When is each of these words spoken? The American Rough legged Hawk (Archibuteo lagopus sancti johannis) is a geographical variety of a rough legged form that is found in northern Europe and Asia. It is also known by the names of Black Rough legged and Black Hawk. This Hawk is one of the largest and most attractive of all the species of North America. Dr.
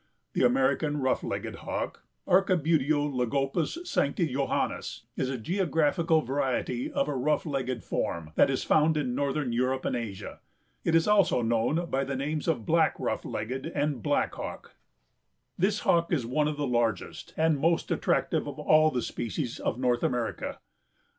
The 0.33 0.41
American 0.43 0.97
Rough 0.97 1.21
legged 1.21 1.57
Hawk 1.57 2.01
(Archibuteo 2.27 3.07
lagopus 3.07 3.77
sancti 3.87 4.33
johannis) 4.33 5.03
is 5.15 5.29
a 5.29 5.37
geographical 5.37 6.21
variety 6.23 6.91
of 6.91 7.07
a 7.07 7.13
rough 7.15 7.45
legged 7.45 7.83
form 7.83 8.31
that 8.33 8.49
is 8.49 8.63
found 8.63 8.97
in 8.97 9.13
northern 9.13 9.53
Europe 9.53 9.85
and 9.85 9.95
Asia. 9.95 10.39
It 10.83 10.95
is 10.95 11.07
also 11.07 11.43
known 11.43 11.85
by 11.91 12.03
the 12.03 12.15
names 12.15 12.47
of 12.47 12.65
Black 12.65 12.95
Rough 12.97 13.23
legged 13.23 13.67
and 13.75 14.01
Black 14.01 14.33
Hawk. 14.33 14.73
This 15.55 15.81
Hawk 15.81 16.11
is 16.11 16.25
one 16.25 16.47
of 16.47 16.57
the 16.57 16.65
largest 16.65 17.35
and 17.37 17.59
most 17.59 17.91
attractive 17.91 18.47
of 18.47 18.57
all 18.57 18.89
the 18.89 19.03
species 19.03 19.59
of 19.59 19.77
North 19.77 20.01
America. 20.01 20.45
Dr. 20.53 20.57